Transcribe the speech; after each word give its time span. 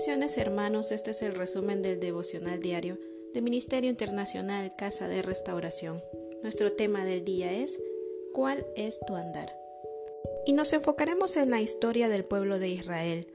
Bendiciones 0.00 0.38
hermanos, 0.38 0.92
este 0.92 1.10
es 1.10 1.20
el 1.20 1.34
resumen 1.34 1.82
del 1.82 2.00
devocional 2.00 2.58
diario 2.58 2.98
de 3.34 3.42
Ministerio 3.42 3.90
Internacional 3.90 4.74
Casa 4.74 5.08
de 5.08 5.20
Restauración. 5.20 6.02
Nuestro 6.42 6.72
tema 6.72 7.04
del 7.04 7.22
día 7.22 7.52
es 7.52 7.78
¿Cuál 8.32 8.64
es 8.76 8.98
tu 9.06 9.14
andar? 9.14 9.50
Y 10.46 10.54
nos 10.54 10.72
enfocaremos 10.72 11.36
en 11.36 11.50
la 11.50 11.60
historia 11.60 12.08
del 12.08 12.24
pueblo 12.24 12.58
de 12.58 12.70
Israel 12.70 13.26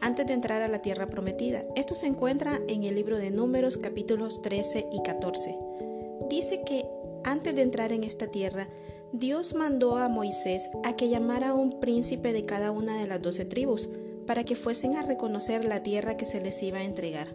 antes 0.00 0.26
de 0.26 0.32
entrar 0.32 0.62
a 0.62 0.66
la 0.66 0.82
tierra 0.82 1.08
prometida. 1.08 1.64
Esto 1.76 1.94
se 1.94 2.08
encuentra 2.08 2.58
en 2.66 2.82
el 2.82 2.96
libro 2.96 3.16
de 3.16 3.30
Números 3.30 3.76
capítulos 3.76 4.42
13 4.42 4.88
y 4.90 5.02
14. 5.04 5.56
Dice 6.28 6.62
que 6.66 6.86
antes 7.22 7.54
de 7.54 7.62
entrar 7.62 7.92
en 7.92 8.02
esta 8.02 8.26
tierra, 8.26 8.68
Dios 9.12 9.54
mandó 9.54 9.96
a 9.96 10.08
Moisés 10.08 10.70
a 10.82 10.96
que 10.96 11.08
llamara 11.08 11.50
a 11.50 11.54
un 11.54 11.78
príncipe 11.78 12.32
de 12.32 12.46
cada 12.46 12.72
una 12.72 13.00
de 13.00 13.06
las 13.06 13.22
doce 13.22 13.44
tribus 13.44 13.88
para 14.30 14.44
que 14.44 14.54
fuesen 14.54 14.94
a 14.94 15.02
reconocer 15.02 15.66
la 15.66 15.82
tierra 15.82 16.16
que 16.16 16.24
se 16.24 16.40
les 16.40 16.62
iba 16.62 16.78
a 16.78 16.84
entregar. 16.84 17.34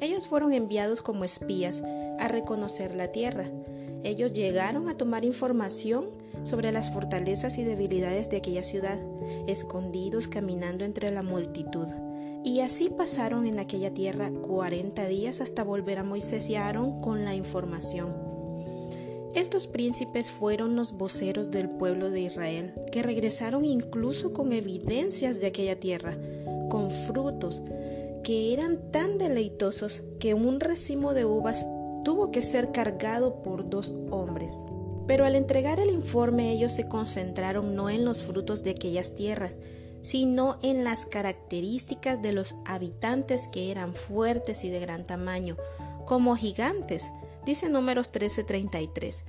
Ellos 0.00 0.26
fueron 0.26 0.52
enviados 0.52 1.00
como 1.00 1.22
espías 1.22 1.80
a 2.18 2.26
reconocer 2.26 2.96
la 2.96 3.12
tierra. 3.12 3.44
Ellos 4.02 4.32
llegaron 4.32 4.88
a 4.88 4.96
tomar 4.96 5.24
información 5.24 6.06
sobre 6.42 6.72
las 6.72 6.92
fortalezas 6.92 7.56
y 7.58 7.62
debilidades 7.62 8.30
de 8.30 8.38
aquella 8.38 8.64
ciudad, 8.64 9.00
escondidos 9.46 10.26
caminando 10.26 10.84
entre 10.84 11.12
la 11.12 11.22
multitud. 11.22 11.86
Y 12.42 12.62
así 12.62 12.90
pasaron 12.90 13.46
en 13.46 13.60
aquella 13.60 13.94
tierra 13.94 14.32
cuarenta 14.32 15.06
días 15.06 15.40
hasta 15.40 15.62
volver 15.62 16.00
a 16.00 16.02
Moisés 16.02 16.50
y 16.50 16.56
Aarón 16.56 17.00
con 17.00 17.24
la 17.24 17.36
información. 17.36 18.33
Estos 19.34 19.66
príncipes 19.66 20.30
fueron 20.30 20.76
los 20.76 20.92
voceros 20.92 21.50
del 21.50 21.68
pueblo 21.68 22.10
de 22.10 22.20
Israel, 22.20 22.72
que 22.92 23.02
regresaron 23.02 23.64
incluso 23.64 24.32
con 24.32 24.52
evidencias 24.52 25.40
de 25.40 25.48
aquella 25.48 25.78
tierra, 25.80 26.16
con 26.68 26.90
frutos 26.90 27.62
que 28.24 28.54
eran 28.54 28.90
tan 28.90 29.18
deleitosos 29.18 30.02
que 30.18 30.34
un 30.34 30.58
racimo 30.58 31.12
de 31.14 31.24
uvas 31.26 31.66
tuvo 32.04 32.30
que 32.30 32.42
ser 32.42 32.72
cargado 32.72 33.42
por 33.42 33.68
dos 33.68 33.92
hombres. 34.10 34.60
Pero 35.06 35.26
al 35.26 35.36
entregar 35.36 35.78
el 35.78 35.90
informe 35.90 36.50
ellos 36.50 36.72
se 36.72 36.88
concentraron 36.88 37.76
no 37.76 37.90
en 37.90 38.04
los 38.04 38.22
frutos 38.22 38.62
de 38.62 38.70
aquellas 38.70 39.14
tierras, 39.14 39.58
sino 40.00 40.58
en 40.62 40.84
las 40.84 41.06
características 41.06 42.22
de 42.22 42.32
los 42.32 42.54
habitantes 42.64 43.46
que 43.48 43.70
eran 43.70 43.94
fuertes 43.94 44.64
y 44.64 44.70
de 44.70 44.80
gran 44.80 45.04
tamaño, 45.04 45.56
como 46.06 46.34
gigantes, 46.36 47.10
Dice 47.44 47.68
números 47.68 48.10
13:33. 48.10 49.24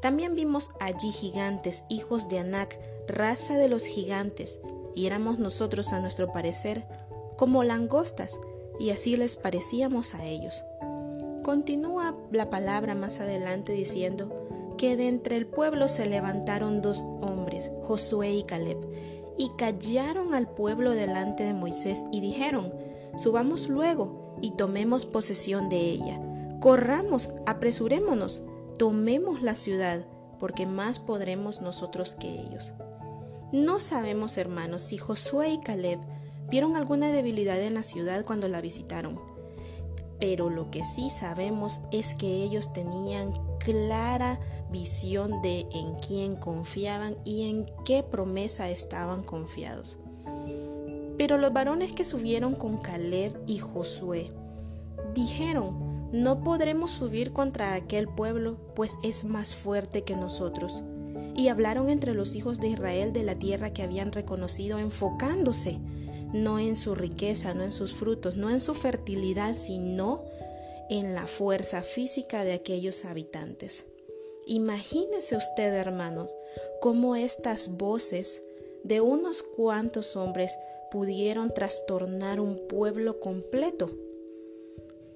También 0.00 0.36
vimos 0.36 0.70
allí 0.78 1.10
gigantes, 1.10 1.82
hijos 1.88 2.28
de 2.28 2.38
Anac, 2.38 2.78
raza 3.08 3.56
de 3.56 3.68
los 3.68 3.84
gigantes, 3.84 4.60
y 4.94 5.06
éramos 5.06 5.38
nosotros 5.38 5.92
a 5.92 6.00
nuestro 6.00 6.32
parecer 6.32 6.86
como 7.36 7.64
langostas, 7.64 8.38
y 8.78 8.90
así 8.90 9.16
les 9.16 9.36
parecíamos 9.36 10.14
a 10.14 10.24
ellos. 10.24 10.64
Continúa 11.42 12.16
la 12.30 12.50
palabra 12.50 12.94
más 12.94 13.20
adelante 13.20 13.72
diciendo 13.72 14.32
que 14.78 14.96
de 14.96 15.08
entre 15.08 15.36
el 15.36 15.46
pueblo 15.46 15.88
se 15.88 16.06
levantaron 16.06 16.82
dos 16.82 17.00
hombres, 17.20 17.72
Josué 17.82 18.32
y 18.32 18.44
Caleb, 18.44 18.78
y 19.38 19.50
callaron 19.56 20.34
al 20.34 20.48
pueblo 20.48 20.92
delante 20.92 21.42
de 21.42 21.52
Moisés 21.52 22.04
y 22.12 22.20
dijeron, 22.20 22.72
subamos 23.16 23.68
luego 23.68 24.36
y 24.40 24.52
tomemos 24.52 25.04
posesión 25.04 25.68
de 25.68 25.78
ella 25.78 26.25
Corramos, 26.66 27.30
apresurémonos, 27.46 28.42
tomemos 28.76 29.40
la 29.40 29.54
ciudad, 29.54 30.04
porque 30.40 30.66
más 30.66 30.98
podremos 30.98 31.60
nosotros 31.60 32.16
que 32.16 32.26
ellos. 32.26 32.72
No 33.52 33.78
sabemos, 33.78 34.36
hermanos, 34.36 34.82
si 34.82 34.98
Josué 34.98 35.50
y 35.50 35.60
Caleb 35.60 36.00
vieron 36.50 36.74
alguna 36.74 37.12
debilidad 37.12 37.62
en 37.62 37.74
la 37.74 37.84
ciudad 37.84 38.24
cuando 38.24 38.48
la 38.48 38.60
visitaron, 38.60 39.20
pero 40.18 40.50
lo 40.50 40.72
que 40.72 40.82
sí 40.84 41.08
sabemos 41.08 41.82
es 41.92 42.16
que 42.16 42.42
ellos 42.42 42.72
tenían 42.72 43.30
clara 43.60 44.40
visión 44.68 45.40
de 45.42 45.68
en 45.72 45.94
quién 46.04 46.34
confiaban 46.34 47.14
y 47.24 47.48
en 47.48 47.66
qué 47.84 48.02
promesa 48.02 48.70
estaban 48.70 49.22
confiados. 49.22 49.98
Pero 51.16 51.38
los 51.38 51.52
varones 51.52 51.92
que 51.92 52.04
subieron 52.04 52.56
con 52.56 52.78
Caleb 52.78 53.40
y 53.46 53.58
Josué 53.58 54.32
dijeron, 55.14 55.95
no 56.12 56.42
podremos 56.42 56.90
subir 56.90 57.32
contra 57.32 57.74
aquel 57.74 58.08
pueblo, 58.08 58.58
pues 58.74 58.98
es 59.02 59.24
más 59.24 59.54
fuerte 59.54 60.02
que 60.02 60.16
nosotros. 60.16 60.82
Y 61.34 61.48
hablaron 61.48 61.90
entre 61.90 62.14
los 62.14 62.34
hijos 62.34 62.60
de 62.60 62.68
Israel 62.68 63.12
de 63.12 63.22
la 63.22 63.38
tierra 63.38 63.72
que 63.72 63.82
habían 63.82 64.12
reconocido, 64.12 64.78
enfocándose 64.78 65.80
no 66.32 66.58
en 66.58 66.76
su 66.76 66.94
riqueza, 66.94 67.54
no 67.54 67.64
en 67.64 67.72
sus 67.72 67.94
frutos, 67.94 68.36
no 68.36 68.50
en 68.50 68.60
su 68.60 68.74
fertilidad, 68.74 69.54
sino 69.54 70.24
en 70.88 71.14
la 71.14 71.26
fuerza 71.26 71.82
física 71.82 72.44
de 72.44 72.52
aquellos 72.52 73.04
habitantes. 73.04 73.86
Imagínese 74.46 75.36
usted, 75.36 75.74
hermanos, 75.74 76.30
cómo 76.80 77.16
estas 77.16 77.76
voces 77.76 78.42
de 78.84 79.00
unos 79.00 79.42
cuantos 79.42 80.14
hombres 80.16 80.56
pudieron 80.90 81.52
trastornar 81.52 82.38
un 82.38 82.68
pueblo 82.68 83.18
completo. 83.18 83.90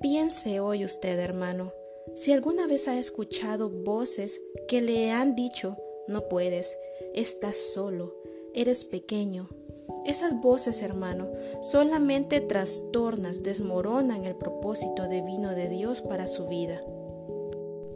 Piense 0.01 0.61
hoy 0.61 0.83
usted, 0.87 1.19
hermano, 1.19 1.75
si 2.15 2.33
alguna 2.33 2.67
vez 2.67 2.89
ha 2.89 2.99
escuchado 2.99 3.69
voces 3.69 4.41
que 4.67 4.81
le 4.81 5.11
han 5.11 5.35
dicho, 5.35 5.77
no 6.09 6.27
puedes, 6.27 6.79
estás 7.13 7.59
solo, 7.59 8.17
eres 8.55 8.87
pequeño. 8.87 9.51
Esas 10.07 10.41
voces, 10.41 10.81
hermano, 10.81 11.31
solamente 11.61 12.41
trastornas, 12.41 13.43
desmoronan 13.43 14.25
el 14.25 14.37
propósito 14.37 15.07
divino 15.07 15.55
de 15.55 15.69
Dios 15.69 16.01
para 16.01 16.29
su 16.29 16.49
vida. 16.49 16.83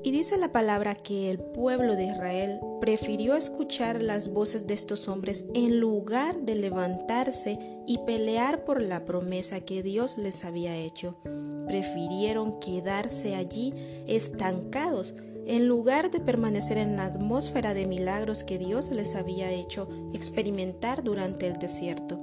Y 0.04 0.12
dice 0.12 0.36
la 0.36 0.52
palabra 0.52 0.94
que 0.94 1.30
el 1.30 1.40
pueblo 1.40 1.96
de 1.96 2.04
Israel 2.04 2.60
prefirió 2.80 3.34
escuchar 3.34 4.02
las 4.02 4.28
voces 4.28 4.66
de 4.68 4.74
estos 4.74 5.08
hombres 5.08 5.46
en 5.54 5.80
lugar 5.80 6.42
de 6.42 6.54
levantarse 6.54 7.58
y 7.86 7.98
pelear 8.06 8.64
por 8.64 8.80
la 8.80 9.04
promesa 9.04 9.60
que 9.60 9.82
Dios 9.82 10.18
les 10.18 10.44
había 10.44 10.76
hecho 10.76 11.18
prefirieron 11.66 12.60
quedarse 12.60 13.34
allí 13.34 13.74
estancados 14.06 15.14
en 15.46 15.66
lugar 15.66 16.10
de 16.10 16.20
permanecer 16.20 16.78
en 16.78 16.96
la 16.96 17.06
atmósfera 17.06 17.74
de 17.74 17.86
milagros 17.86 18.44
que 18.44 18.58
Dios 18.58 18.90
les 18.90 19.14
había 19.14 19.50
hecho 19.50 19.88
experimentar 20.12 21.02
durante 21.02 21.46
el 21.46 21.58
desierto. 21.58 22.18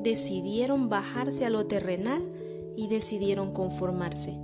Decidieron 0.00 0.88
bajarse 0.88 1.44
a 1.44 1.50
lo 1.50 1.66
terrenal 1.66 2.22
y 2.76 2.88
decidieron 2.88 3.52
conformarse. 3.52 4.38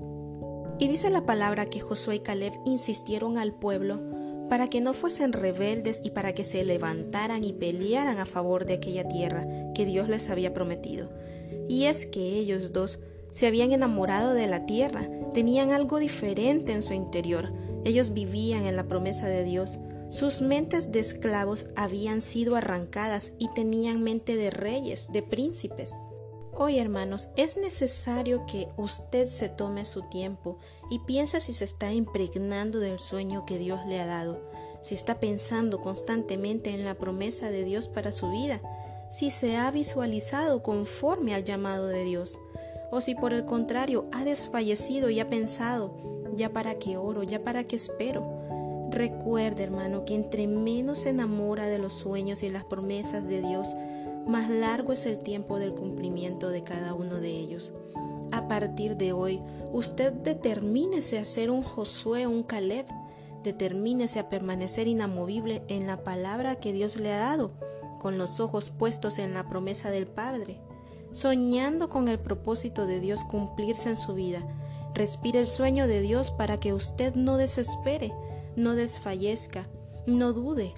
Y 0.79 0.89
dice 0.89 1.11
la 1.11 1.27
palabra 1.27 1.67
que 1.67 1.81
Josué 1.81 2.17
y 2.17 2.21
Caleb 2.21 2.53
insistieron 2.65 3.37
al 3.37 3.53
pueblo 3.53 4.01
para 4.49 4.69
que 4.69 4.81
no 4.81 4.95
fuesen 4.95 5.33
rebeldes 5.33 6.01
y 6.05 6.11
para 6.11 6.33
que 6.35 6.45
se 6.45 6.65
levantaran 6.65 7.45
y 7.45 7.53
pelearan 7.53 8.19
a 8.19 8.25
favor 8.25 8.65
de 8.65 8.75
aquella 8.75 9.07
tierra 9.07 9.47
que 9.75 9.85
Dios 9.85 10.09
les 10.09 10.31
había 10.31 10.55
prometido. 10.55 11.11
Y 11.69 11.85
es 11.85 12.07
que 12.07 12.39
ellos 12.39 12.73
dos 12.73 13.01
se 13.35 13.47
habían 13.47 13.73
enamorado 13.73 14.35
de 14.35 14.47
la 14.47 14.67
tierra, 14.67 15.09
tenían 15.35 15.71
algo 15.73 15.99
diferente 15.99 16.73
en 16.73 16.83
su 16.83 16.95
interior. 16.95 17.53
Ellos 17.85 18.13
vivían 18.13 18.65
en 18.65 18.77
la 18.77 18.89
promesa 18.89 19.29
de 19.29 19.45
Dios. 19.45 19.79
Sus 20.11 20.41
mentes 20.41 20.91
de 20.93 21.01
esclavos 21.01 21.67
habían 21.77 22.21
sido 22.21 22.57
arrancadas 22.57 23.33
y 23.39 23.49
tenían 23.53 24.03
mente 24.03 24.37
de 24.37 24.51
reyes, 24.51 25.13
de 25.13 25.23
príncipes. 25.23 25.99
Hoy, 26.61 26.81
hermanos, 26.81 27.29
es 27.37 27.57
necesario 27.57 28.45
que 28.45 28.67
usted 28.77 29.29
se 29.29 29.49
tome 29.49 29.85
su 29.85 30.03
tiempo 30.03 30.59
y 30.91 30.99
piense 30.99 31.41
si 31.41 31.53
se 31.53 31.65
está 31.65 31.93
impregnando 31.93 32.81
del 32.81 32.99
sueño 32.99 33.47
que 33.47 33.59
Dios 33.59 33.79
le 33.87 34.01
ha 34.01 34.07
dado, 34.07 34.41
si 34.81 34.97
está 34.97 35.21
pensando 35.21 35.81
constantemente 35.81 36.71
en 36.71 36.85
la 36.85 36.97
promesa 36.97 37.53
de 37.53 37.63
Dios 37.63 37.87
para 37.87 38.11
su 38.11 38.33
vida, 38.33 38.61
si 39.09 39.31
se 39.31 39.57
ha 39.57 39.71
visualizado 39.71 40.65
conforme 40.65 41.33
al 41.33 41.45
llamado 41.45 41.87
de 41.87 42.03
Dios 42.03 42.41
o 42.91 43.01
si 43.01 43.15
por 43.15 43.33
el 43.33 43.45
contrario 43.45 44.07
ha 44.11 44.25
desfallecido 44.25 45.11
y 45.11 45.21
ha 45.21 45.29
pensado, 45.29 45.95
ya 46.35 46.53
para 46.53 46.75
qué 46.75 46.97
oro, 46.97 47.23
ya 47.23 47.45
para 47.45 47.63
qué 47.63 47.77
espero. 47.77 48.37
Recuerde, 48.91 49.63
hermano, 49.63 50.05
que 50.05 50.17
entre 50.17 50.49
menos 50.49 50.99
se 51.01 51.11
enamora 51.11 51.69
de 51.69 51.79
los 51.79 51.93
sueños 51.93 52.43
y 52.43 52.49
las 52.49 52.65
promesas 52.65 53.29
de 53.29 53.43
Dios, 53.43 53.77
más 54.29 54.49
largo 54.49 54.93
es 54.93 55.07
el 55.07 55.19
tiempo 55.19 55.59
del 55.59 55.75
cumplimiento 55.75 56.51
de 56.51 56.63
cada 56.63 56.95
uno 56.95 57.17
de 57.17 57.31
ellos. 57.31 57.73
A 58.31 58.47
partir 58.47 58.97
de 58.97 59.13
hoy, 59.13 59.41
usted 59.73 60.13
determínese 60.13 61.19
a 61.19 61.25
ser 61.25 61.51
un 61.51 61.63
Josué, 61.63 62.27
un 62.27 62.43
Caleb, 62.43 62.87
determínese 63.43 64.21
a 64.21 64.29
permanecer 64.29 64.87
inamovible 64.87 65.63
en 65.69 65.87
la 65.87 66.05
palabra 66.05 66.57
que 66.57 66.73
Dios 66.73 66.97
le 66.97 67.13
ha 67.13 67.19
dado, 67.19 67.51
con 68.01 68.19
los 68.19 68.39
ojos 68.39 68.71
puestos 68.71 69.19
en 69.19 69.35
la 69.35 69.49
promesa 69.49 69.91
del 69.91 70.07
Padre 70.07 70.61
soñando 71.11 71.89
con 71.89 72.09
el 72.09 72.19
propósito 72.19 72.87
de 72.87 73.01
Dios 73.01 73.25
cumplirse 73.25 73.89
en 73.89 73.97
su 73.97 74.15
vida. 74.15 74.47
Respire 74.95 75.41
el 75.41 75.49
sueño 75.49 75.87
de 75.87 76.01
Dios 76.01 76.31
para 76.31 76.59
que 76.59 76.73
usted 76.73 77.15
no 77.15 77.37
desespere, 77.37 78.13
no 78.57 78.75
desfallezca, 78.75 79.69
no 80.07 80.33
dude. 80.33 80.75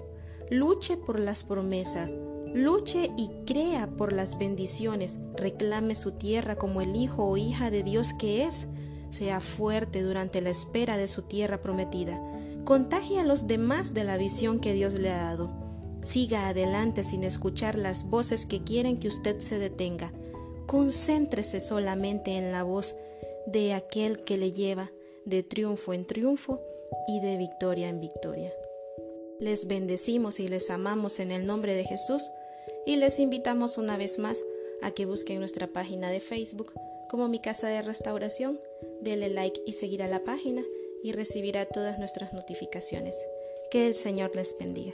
Luche 0.49 0.97
por 0.97 1.19
las 1.19 1.43
promesas, 1.43 2.13
Luche 2.53 3.09
y 3.17 3.29
crea 3.45 3.87
por 3.87 4.11
las 4.11 4.37
bendiciones, 4.37 5.19
reclame 5.35 5.95
su 5.95 6.11
tierra 6.11 6.57
como 6.57 6.81
el 6.81 6.95
hijo 6.97 7.25
o 7.25 7.37
hija 7.37 7.71
de 7.71 7.81
Dios 7.81 8.13
que 8.13 8.43
es. 8.43 8.67
Sea 9.09 9.39
fuerte 9.39 10.01
durante 10.01 10.41
la 10.41 10.49
espera 10.49 10.97
de 10.97 11.07
su 11.07 11.21
tierra 11.21 11.61
prometida. 11.61 12.21
Contagie 12.65 13.19
a 13.19 13.23
los 13.23 13.47
demás 13.47 13.93
de 13.93 14.03
la 14.03 14.17
visión 14.17 14.59
que 14.59 14.73
Dios 14.73 14.93
le 14.93 15.09
ha 15.11 15.23
dado. 15.23 15.51
Siga 16.01 16.49
adelante 16.49 17.03
sin 17.03 17.23
escuchar 17.23 17.77
las 17.77 18.09
voces 18.09 18.45
que 18.45 18.63
quieren 18.63 18.97
que 18.97 19.07
usted 19.07 19.39
se 19.39 19.57
detenga. 19.57 20.11
Concéntrese 20.65 21.61
solamente 21.61 22.37
en 22.37 22.51
la 22.51 22.63
voz 22.63 22.95
de 23.45 23.73
aquel 23.73 24.23
que 24.23 24.37
le 24.37 24.51
lleva 24.51 24.91
de 25.25 25.43
triunfo 25.43 25.93
en 25.93 26.05
triunfo 26.05 26.59
y 27.07 27.21
de 27.21 27.37
victoria 27.37 27.87
en 27.87 28.01
victoria. 28.01 28.51
Les 29.39 29.67
bendecimos 29.67 30.39
y 30.39 30.47
les 30.47 30.69
amamos 30.69 31.19
en 31.19 31.31
el 31.31 31.45
nombre 31.47 31.73
de 31.75 31.83
Jesús 31.83 32.29
y 32.85 32.95
les 32.95 33.19
invitamos 33.19 33.77
una 33.77 33.97
vez 33.97 34.19
más 34.19 34.43
a 34.81 34.91
que 34.91 35.05
busquen 35.05 35.39
nuestra 35.39 35.67
página 35.67 36.09
de 36.09 36.19
Facebook 36.19 36.73
como 37.09 37.27
Mi 37.27 37.39
Casa 37.39 37.67
de 37.67 37.81
Restauración, 37.81 38.59
denle 39.01 39.29
like 39.29 39.61
y 39.65 39.73
seguir 39.73 40.01
a 40.01 40.07
la 40.07 40.23
página 40.23 40.63
y 41.03 41.11
recibirá 41.11 41.65
todas 41.65 41.99
nuestras 41.99 42.33
notificaciones. 42.33 43.17
Que 43.69 43.87
el 43.87 43.95
Señor 43.95 44.35
les 44.35 44.57
bendiga. 44.57 44.93